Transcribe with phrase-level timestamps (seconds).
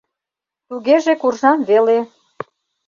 [0.67, 1.99] —Тугеже— куржам веле.